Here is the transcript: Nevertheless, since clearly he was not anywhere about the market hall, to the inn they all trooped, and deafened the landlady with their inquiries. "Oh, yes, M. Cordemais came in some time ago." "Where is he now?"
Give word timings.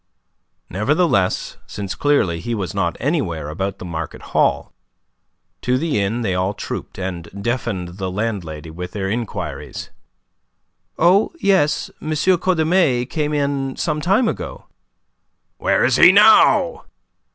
Nevertheless, 0.67 1.57
since 1.67 1.93
clearly 1.93 2.39
he 2.39 2.55
was 2.55 2.73
not 2.73 2.97
anywhere 2.99 3.49
about 3.49 3.77
the 3.77 3.85
market 3.85 4.23
hall, 4.33 4.73
to 5.61 5.77
the 5.77 5.99
inn 6.01 6.21
they 6.23 6.33
all 6.33 6.55
trooped, 6.55 6.97
and 6.97 7.29
deafened 7.39 7.99
the 7.99 8.09
landlady 8.09 8.71
with 8.71 8.93
their 8.93 9.07
inquiries. 9.11 9.91
"Oh, 10.97 11.33
yes, 11.39 11.91
M. 12.01 12.13
Cordemais 12.37 13.05
came 13.11 13.31
in 13.31 13.75
some 13.75 14.01
time 14.01 14.27
ago." 14.27 14.65
"Where 15.59 15.85
is 15.85 15.97
he 15.97 16.11
now?" 16.11 16.85